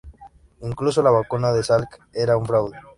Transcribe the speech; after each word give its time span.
Incluso 0.63 1.03
la 1.03 1.11
vacuna 1.11 1.53
de 1.53 1.61
Salk 1.63 1.99
era 2.11 2.35
un 2.35 2.47
fraude. 2.47 2.75